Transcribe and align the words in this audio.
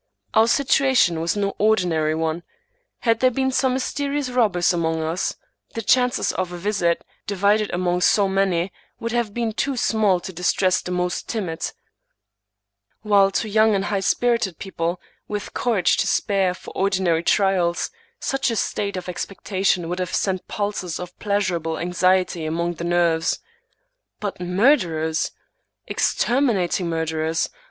Our 0.33 0.47
situation 0.47 1.21
was 1.21 1.37
no 1.37 1.53
ordinary 1.59 2.15
one. 2.15 2.41
Had 3.01 3.19
there 3.19 3.29
been 3.29 3.51
some 3.51 3.73
mys 3.75 3.93
terious 3.93 4.35
robbers 4.35 4.73
among 4.73 5.03
us, 5.03 5.35
the 5.75 5.83
chances 5.83 6.31
of 6.31 6.51
a 6.51 6.57
visit, 6.57 7.03
divided 7.27 7.69
among 7.71 8.01
so 8.01 8.27
many, 8.27 8.73
would 8.99 9.11
have 9.11 9.31
been 9.31 9.53
too 9.53 9.77
small 9.77 10.19
to 10.21 10.33
distress 10.33 10.81
the 10.81 10.89
most 10.89 11.29
timid; 11.29 11.71
while 13.03 13.29
to 13.29 13.47
young 13.47 13.75
and 13.75 13.85
high 13.85 13.99
spirited 13.99 14.57
people, 14.57 14.99
with 15.27 15.53
122 15.53 15.53
Thomas 15.53 15.53
De 15.53 15.53
Quincey 15.53 15.63
courage 15.63 15.97
to 15.97 16.07
spare 16.07 16.53
for 16.55 16.71
ordinary 16.75 17.21
trials, 17.23 17.91
such 18.19 18.49
a 18.49 18.55
state 18.55 18.97
of 18.97 19.05
expec 19.07 19.43
tation 19.43 19.87
would 19.87 19.99
have 19.99 20.15
sent 20.15 20.47
pulses 20.47 20.99
of 20.99 21.15
pleasurable 21.19 21.77
anxiety 21.77 22.47
among 22.47 22.73
the 22.73 22.83
nerves. 22.83 23.37
But 24.19 24.39
murderers! 24.41 25.29
exterminating 25.85 26.89
murderers! 26.89 27.49